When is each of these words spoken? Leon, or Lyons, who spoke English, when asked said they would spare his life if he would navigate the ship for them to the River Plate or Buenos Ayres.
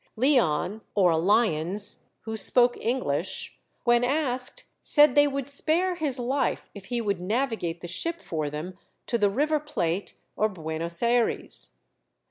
Leon, 0.15 0.81
or 0.95 1.15
Lyons, 1.15 2.09
who 2.21 2.35
spoke 2.35 2.75
English, 2.83 3.59
when 3.83 4.03
asked 4.03 4.65
said 4.81 5.13
they 5.13 5.27
would 5.27 5.47
spare 5.47 5.93
his 5.93 6.17
life 6.17 6.71
if 6.73 6.85
he 6.85 6.99
would 6.99 7.21
navigate 7.21 7.81
the 7.81 7.87
ship 7.87 8.19
for 8.19 8.49
them 8.49 8.75
to 9.05 9.19
the 9.19 9.29
River 9.29 9.59
Plate 9.59 10.15
or 10.35 10.49
Buenos 10.49 11.03
Ayres. 11.03 11.77